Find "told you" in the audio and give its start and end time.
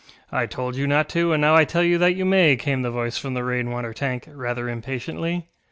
0.49-0.87